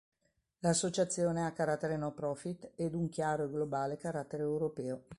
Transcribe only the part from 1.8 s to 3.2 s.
no-profit ed un